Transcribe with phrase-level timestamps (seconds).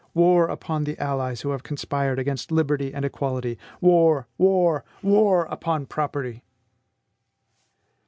[0.15, 3.59] War upon the allies who have conspired against liberty and equality!
[3.81, 4.25] War!
[4.35, 4.83] war!
[5.03, 6.41] war upon property!"